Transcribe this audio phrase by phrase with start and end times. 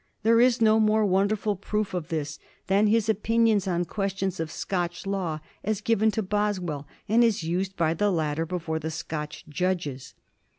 [0.23, 5.05] There is no more wonderful proof of this than his opinions on questions of Scotch
[5.05, 10.15] law, as given to Boswell and as used by the latter before the Scotch judges.